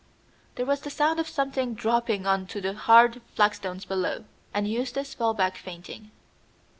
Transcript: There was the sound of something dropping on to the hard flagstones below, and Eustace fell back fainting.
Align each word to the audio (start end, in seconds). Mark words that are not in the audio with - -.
There 0.55 0.65
was 0.65 0.79
the 0.81 0.89
sound 0.89 1.19
of 1.19 1.27
something 1.29 1.75
dropping 1.75 2.25
on 2.25 2.47
to 2.47 2.59
the 2.59 2.73
hard 2.73 3.21
flagstones 3.35 3.85
below, 3.85 4.23
and 4.51 4.67
Eustace 4.67 5.13
fell 5.13 5.35
back 5.35 5.55
fainting. 5.57 6.09